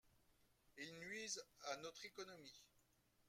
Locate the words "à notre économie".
1.65-2.63